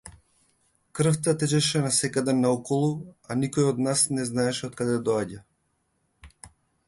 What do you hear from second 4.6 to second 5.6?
од каде доаѓа.